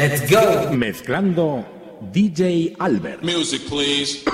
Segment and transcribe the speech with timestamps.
[0.00, 0.70] Let's go.
[0.72, 1.62] Mezclando
[2.10, 3.22] DJ Albert.
[3.22, 4.24] Music, please.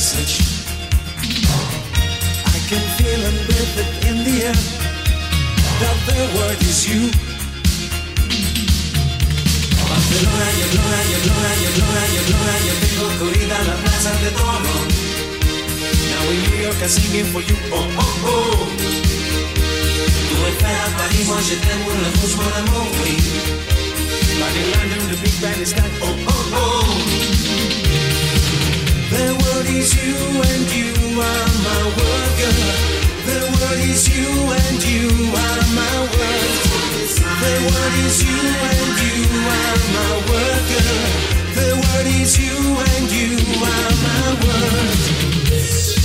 [0.00, 0.40] message.
[2.56, 4.60] I can feel and breathe it in the air
[5.80, 7.02] that the word is you.
[9.90, 14.30] Barcelona, y Lola, y Lola, y Lola, y Lola, yo tengo corrida la plaza de
[14.40, 14.74] Toro.
[16.10, 18.56] Now in New York I'm singing for you, oh oh oh.
[20.28, 23.14] Tu es Paris, moi je t'aime, mon amour, mon amour, oui.
[24.40, 28.09] But in the big band is that, oh oh oh.
[29.10, 32.62] The world is you and you are my world, girl.
[33.26, 34.30] The word is you
[34.62, 36.54] and you are my world.
[37.42, 38.38] The world is you
[38.70, 39.26] and you
[39.58, 41.10] are my world, girl.
[41.58, 43.34] The word is you and you
[43.66, 45.99] are my world.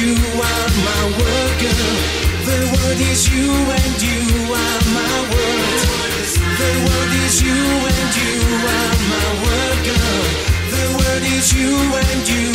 [0.00, 1.94] you are my world, girl.
[2.46, 4.22] The world is you and you
[4.54, 5.80] are my world.
[6.62, 7.62] The world is you
[7.94, 8.34] and you
[8.78, 10.24] are my world, girl.
[10.74, 12.47] The world is you and you.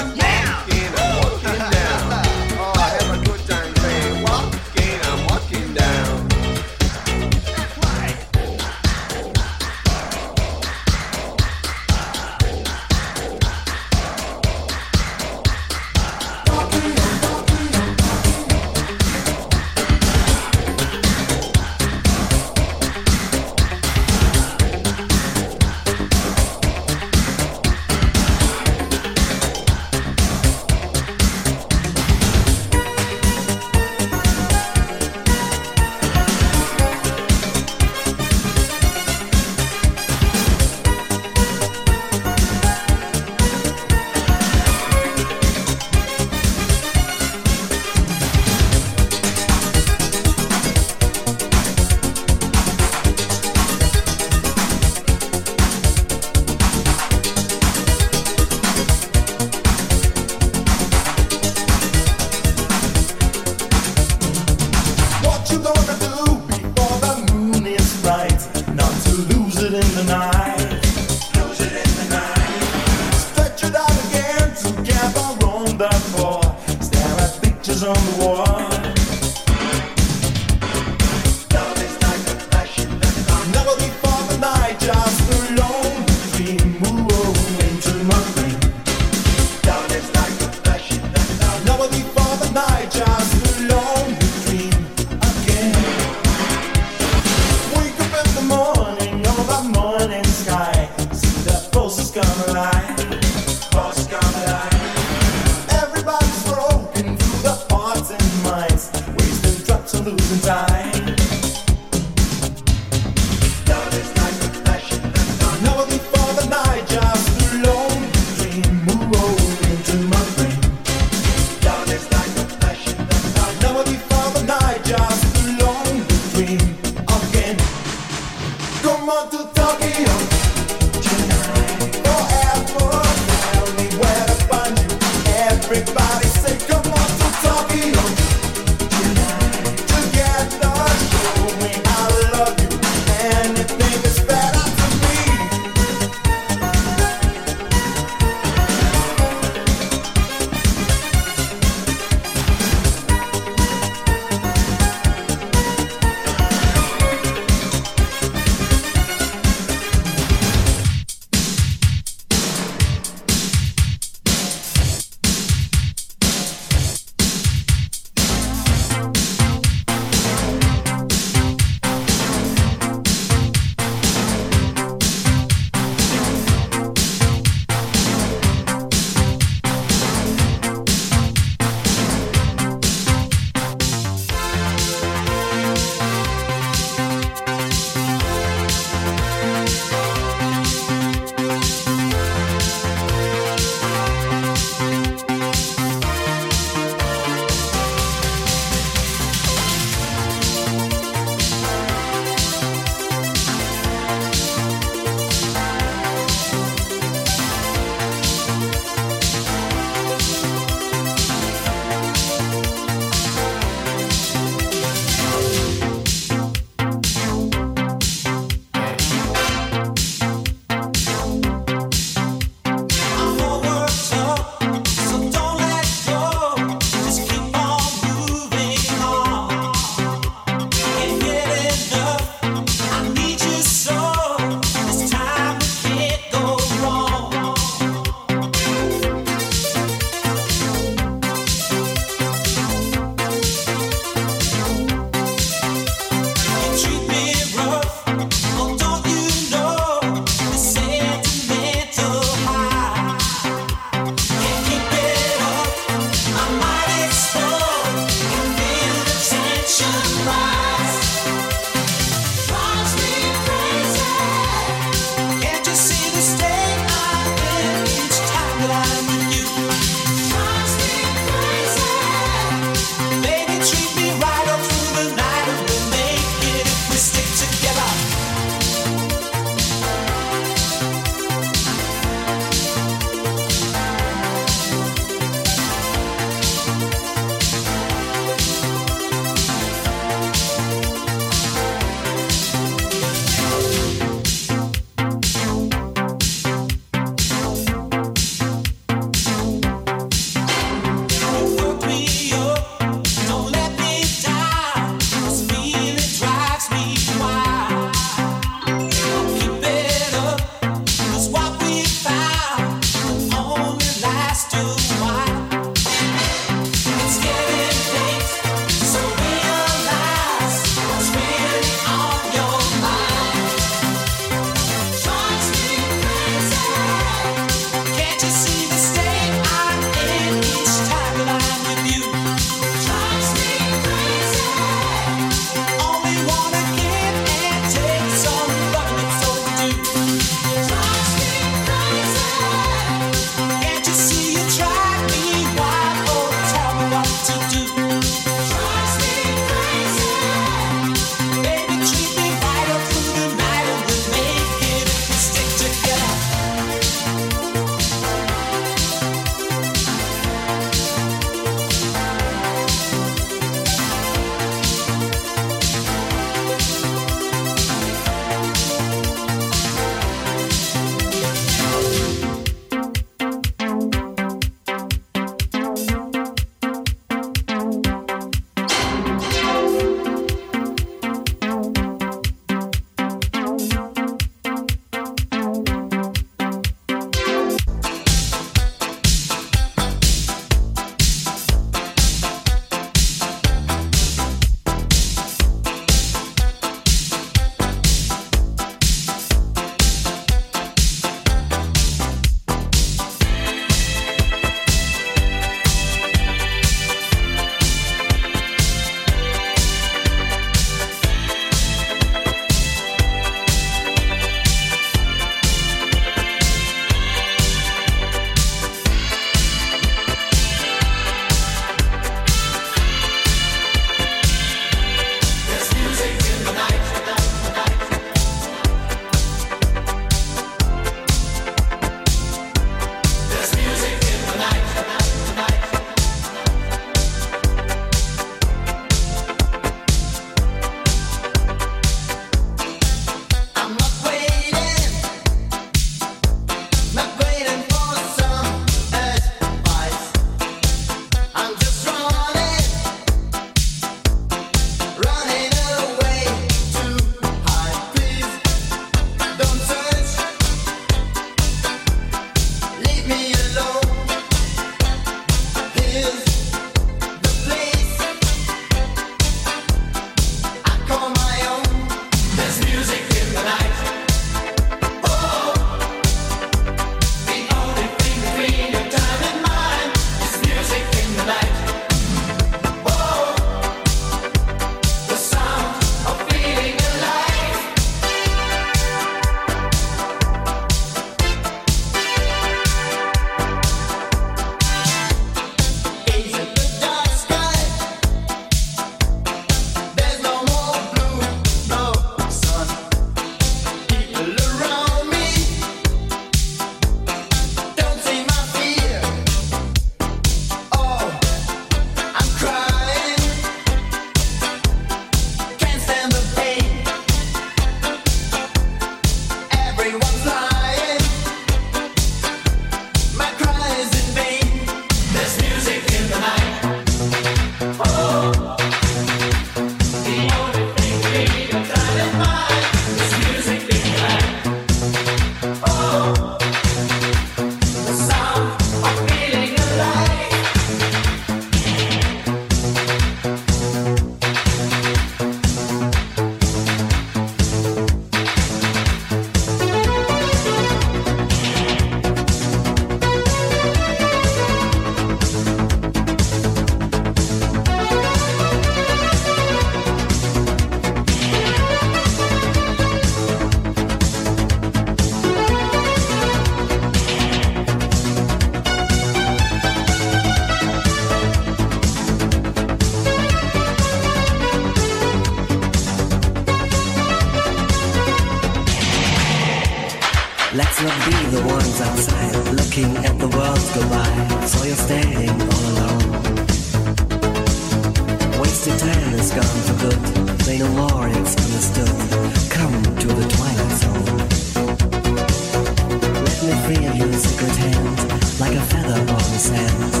[596.65, 600.00] free of your secret hand, like a feather on the sand.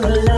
[0.00, 0.37] Swing just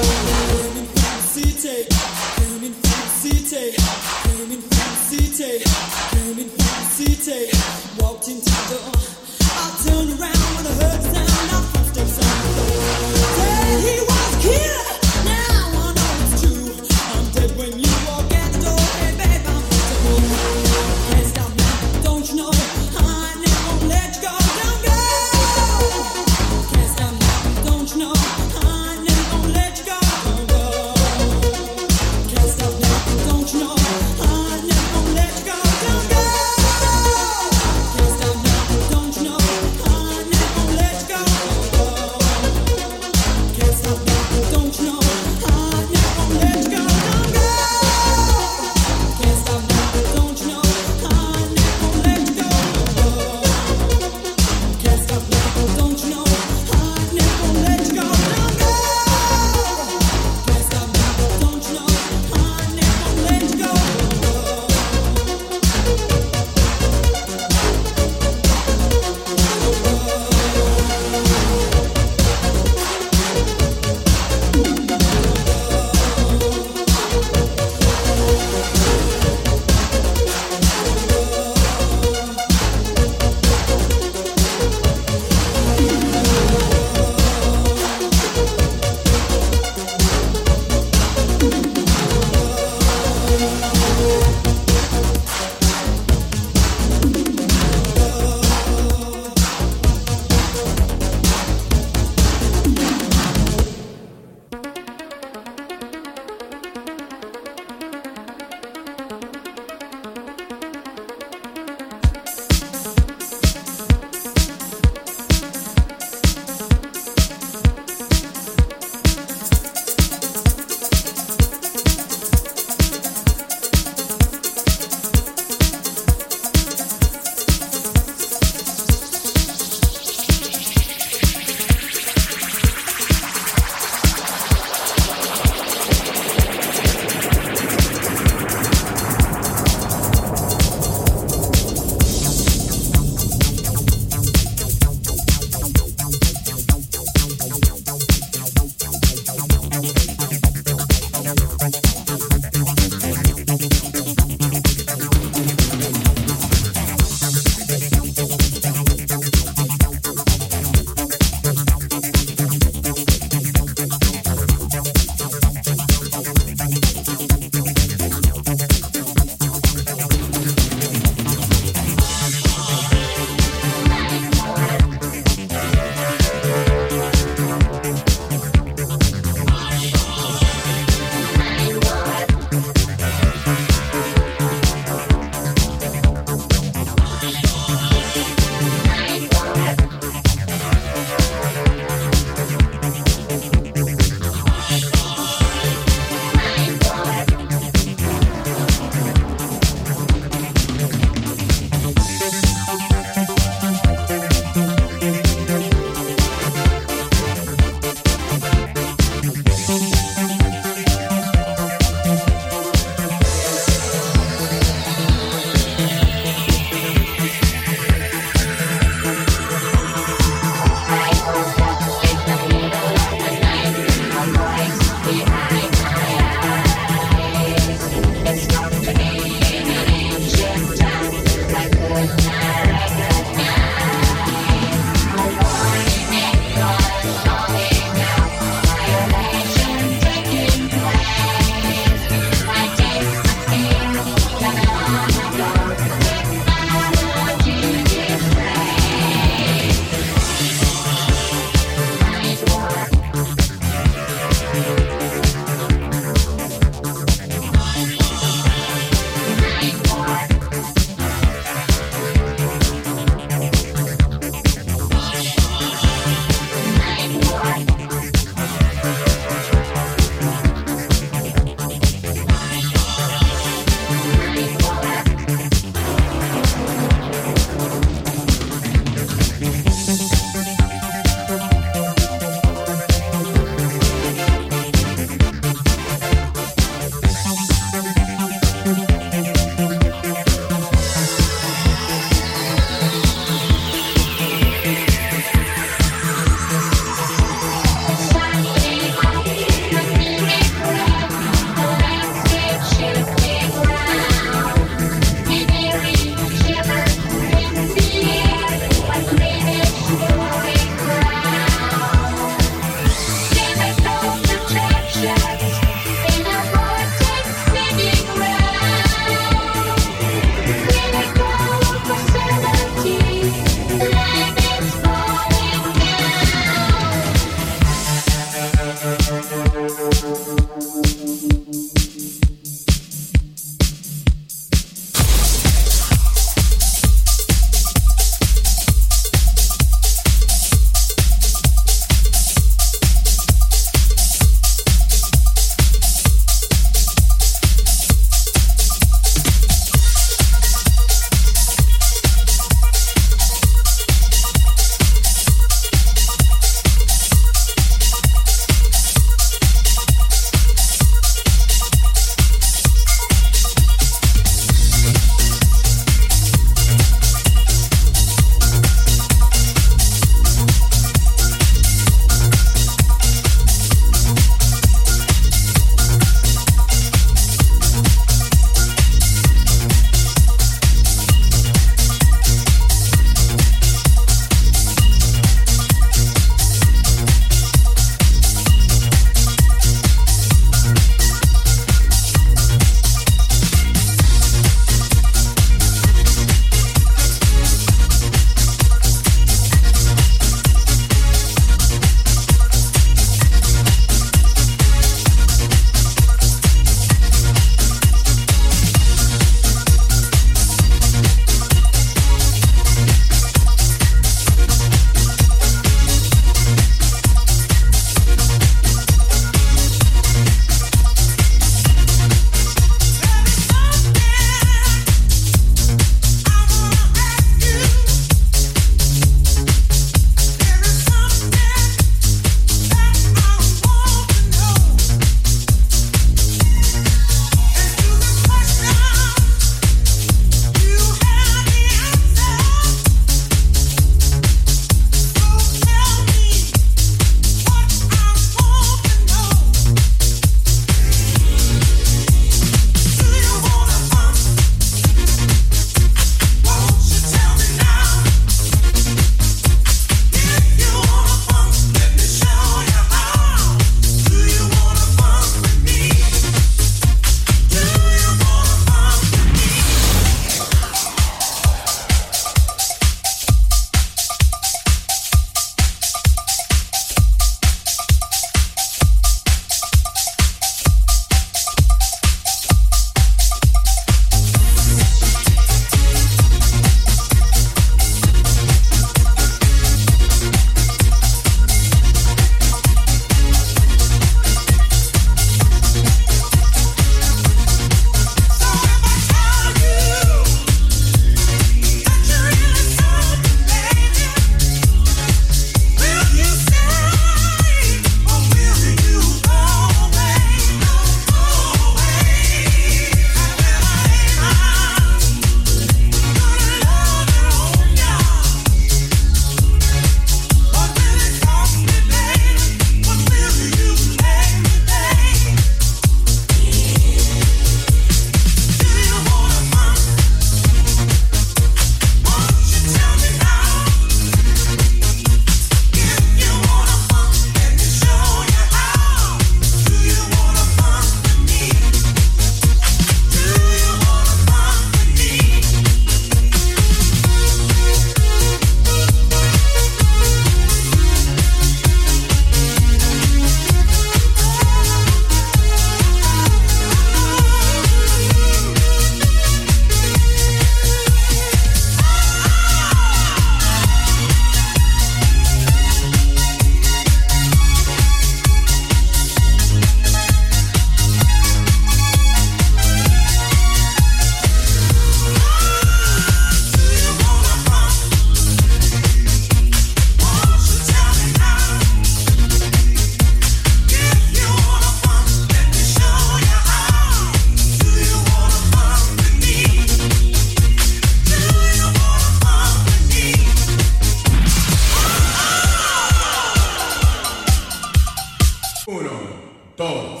[599.02, 599.10] uno,
[599.56, 600.00] dos,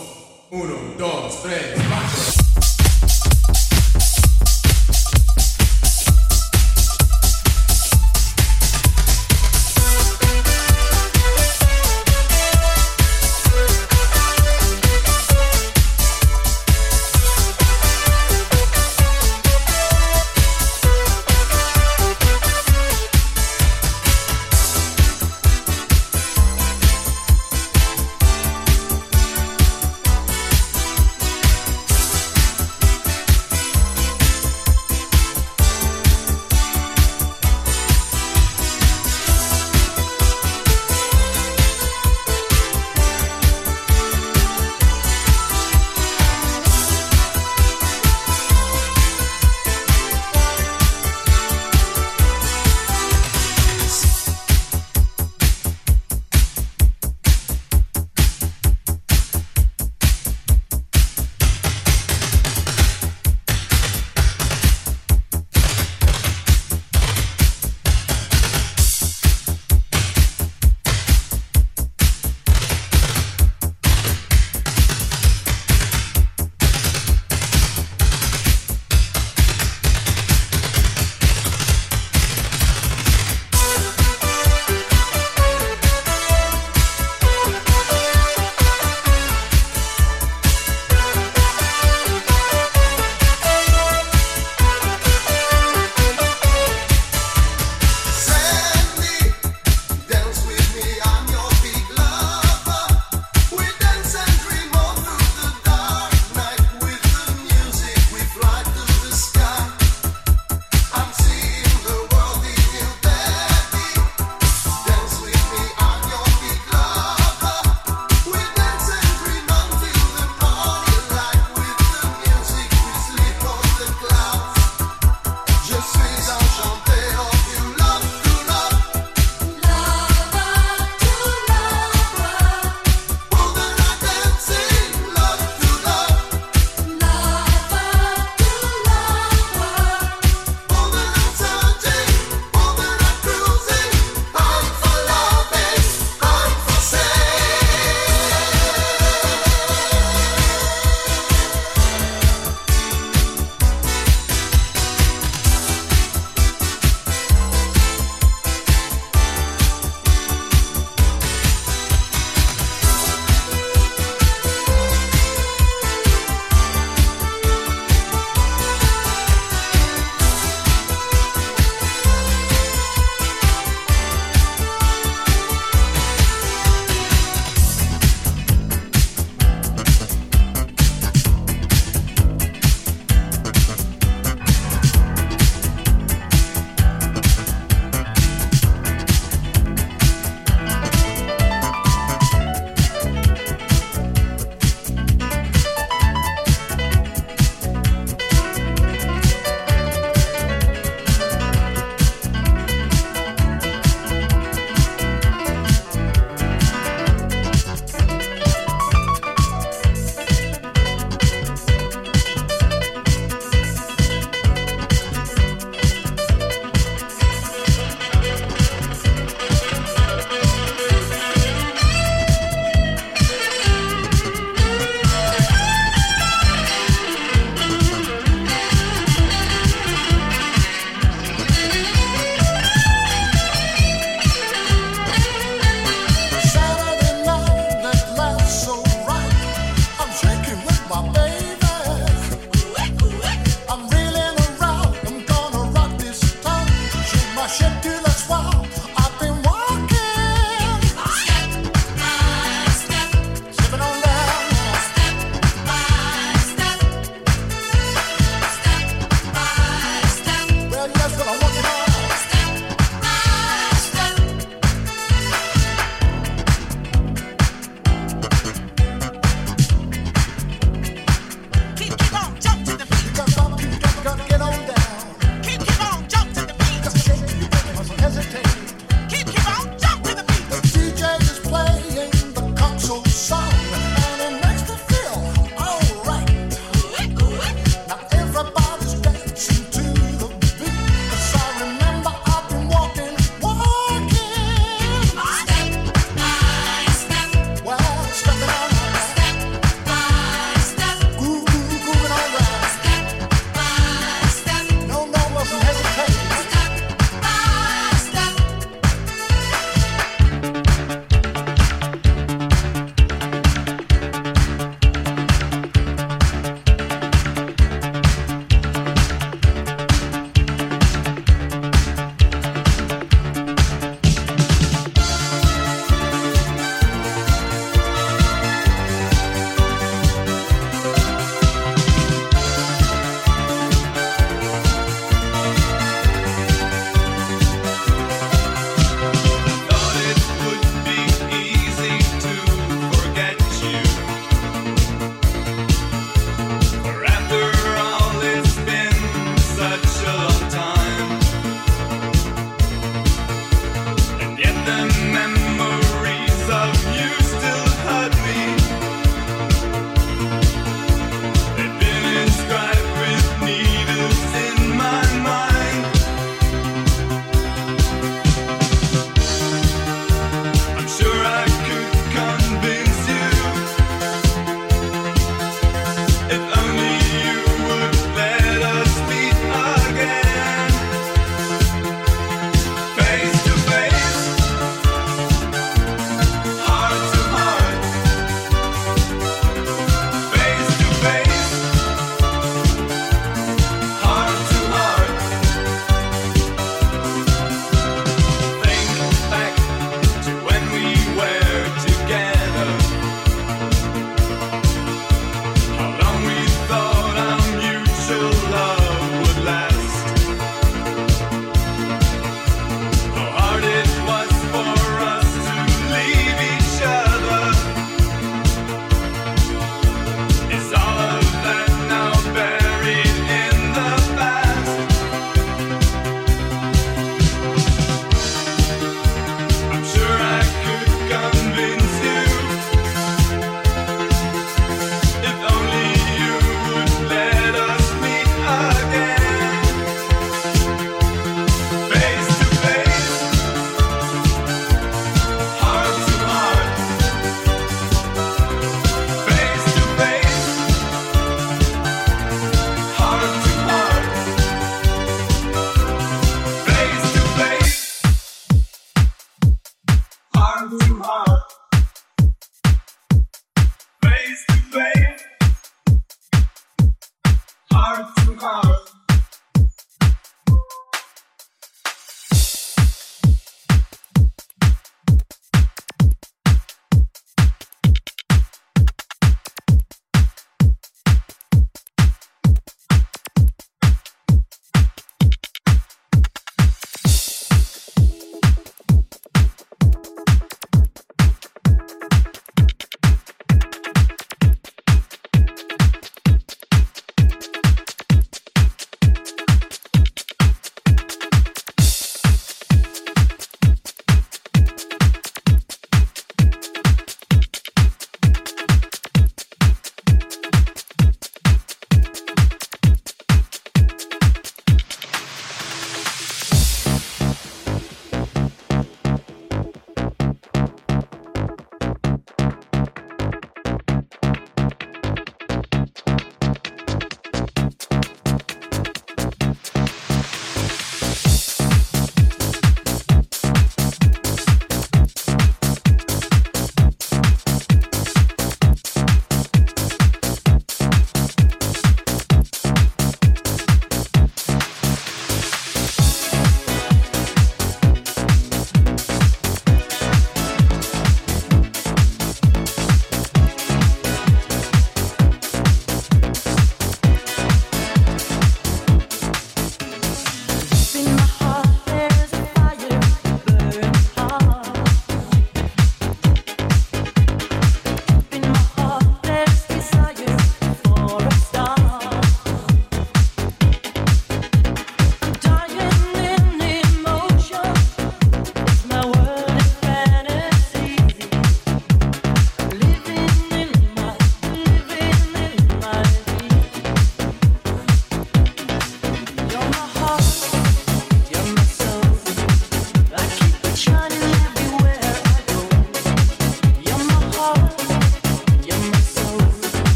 [0.50, 2.71] uno, dos, tres, cuatro.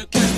[0.00, 0.35] to catch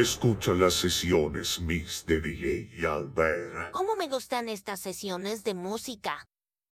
[0.00, 3.70] Escucha las sesiones Mix de DJ y Albert.
[3.72, 6.26] ¿Cómo me gustan estas sesiones de música?